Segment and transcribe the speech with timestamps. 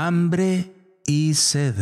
[0.00, 0.72] hambre
[1.08, 1.74] y sed.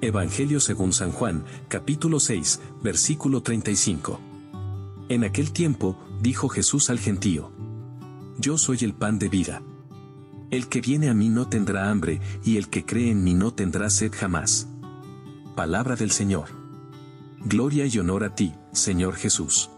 [0.00, 4.20] Evangelio según San Juan, capítulo 6, versículo 35.
[5.08, 7.50] En aquel tiempo, dijo Jesús al gentío,
[8.38, 9.60] Yo soy el pan de vida.
[10.52, 13.52] El que viene a mí no tendrá hambre, y el que cree en mí no
[13.54, 14.68] tendrá sed jamás.
[15.56, 16.57] Palabra del Señor.
[17.44, 19.70] Gloria y honor a ti, Señor Jesús.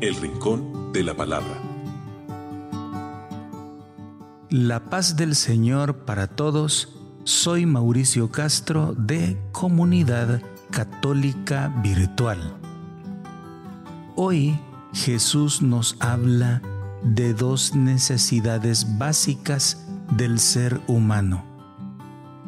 [0.00, 1.60] El Rincón de la Palabra.
[4.50, 6.88] La paz del Señor para todos.
[7.24, 10.40] Soy Mauricio Castro de Comunidad
[10.70, 12.56] Católica Virtual.
[14.14, 14.58] Hoy
[14.92, 16.62] Jesús nos habla
[17.02, 19.84] de dos necesidades básicas
[20.16, 21.53] del ser humano.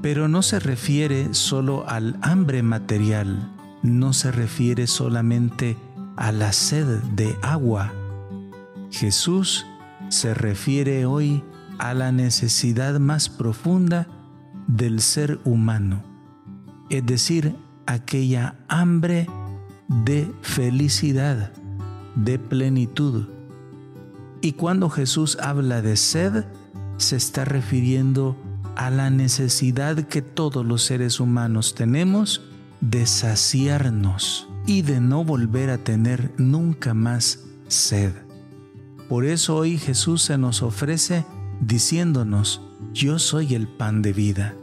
[0.02, 3.50] Pero no se refiere solo al hambre material,
[3.82, 5.77] no se refiere solamente
[6.16, 7.92] a la sed de agua.
[8.91, 9.67] Jesús
[10.08, 11.42] se refiere hoy
[11.78, 14.06] a la necesidad más profunda
[14.67, 16.02] del ser humano,
[16.91, 17.55] es decir,
[17.86, 19.27] aquella hambre
[19.89, 21.52] de felicidad,
[22.14, 23.28] de plenitud.
[24.41, 26.44] Y cuando Jesús habla de sed,
[26.97, 28.36] se está refiriendo
[28.77, 32.42] a la necesidad que todos los seres humanos tenemos
[32.80, 38.12] de saciarnos y de no volver a tener nunca más sed.
[39.08, 41.24] Por eso hoy Jesús se nos ofrece
[41.60, 42.60] diciéndonos,
[42.92, 44.55] yo soy el pan de vida.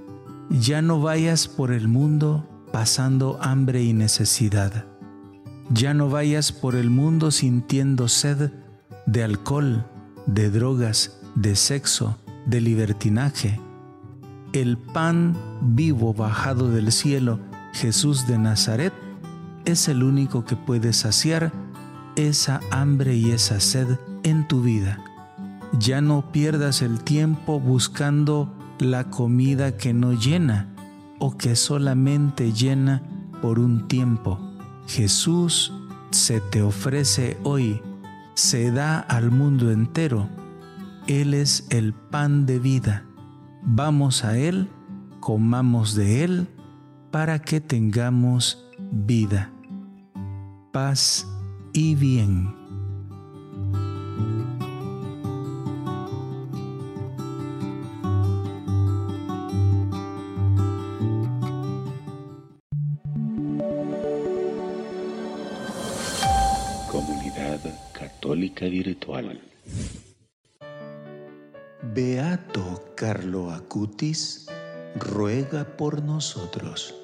[0.49, 4.85] Ya no vayas por el mundo pasando hambre y necesidad.
[5.69, 8.51] Ya no vayas por el mundo sintiendo sed
[9.05, 9.85] de alcohol,
[10.27, 13.59] de drogas, de sexo, de libertinaje.
[14.53, 17.39] El pan vivo bajado del cielo,
[17.73, 18.93] Jesús de Nazaret,
[19.65, 21.51] es el único que puede saciar
[22.15, 25.03] esa hambre y esa sed en tu vida.
[25.79, 30.71] Ya no pierdas el tiempo buscando la comida que no llena
[31.17, 33.01] o que solamente llena
[33.41, 34.39] por un tiempo.
[34.85, 35.73] Jesús
[36.11, 37.81] se te ofrece hoy,
[38.35, 40.29] se da al mundo entero.
[41.07, 43.05] Él es el pan de vida.
[43.65, 44.69] Vamos a Él,
[45.21, 46.47] comamos de Él,
[47.11, 49.51] para que tengamos vida,
[50.73, 51.25] paz
[51.71, 52.53] y bien.
[66.91, 67.61] Comunidad
[67.93, 69.39] Católica Virtual.
[71.93, 74.47] Beato Carlo Acutis,
[74.95, 77.02] ruega por nosotros.